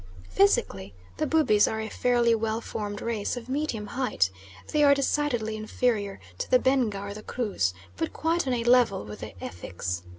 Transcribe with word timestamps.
Physically 0.31 0.95
the 1.17 1.27
Bubis 1.27 1.67
are 1.67 1.79
a 1.79 1.87
fairly 1.87 2.33
well 2.33 2.59
formed 2.59 3.01
race 3.03 3.37
of 3.37 3.47
medium 3.47 3.85
height; 3.85 4.31
they 4.71 4.83
are 4.83 4.95
decidedly 4.95 5.55
inferior 5.55 6.19
to 6.39 6.49
the 6.49 6.57
Benga 6.57 6.99
or 6.99 7.13
the 7.13 7.21
Krus, 7.21 7.71
but 7.97 8.11
quite 8.11 8.47
on 8.47 8.53
a 8.55 8.63
level 8.63 9.05
with 9.05 9.19
the 9.19 9.35
Effiks. 9.39 10.01